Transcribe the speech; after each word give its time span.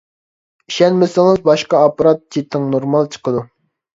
ئىشەنمىسىڭىز 0.71 1.43
باشقا 1.49 1.81
ئاپپارات 1.83 2.23
چېتىڭ، 2.37 2.65
نورمال 2.77 3.13
چىقىدۇ. 3.17 3.45